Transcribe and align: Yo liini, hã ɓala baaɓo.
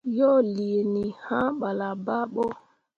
Yo 0.17 0.31
liini, 0.53 1.03
hã 1.23 1.39
ɓala 1.59 1.87
baaɓo. 2.05 2.43